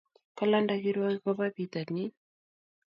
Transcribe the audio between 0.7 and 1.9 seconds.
kirwakik koba bitat